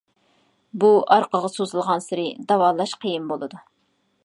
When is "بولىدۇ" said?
3.35-3.63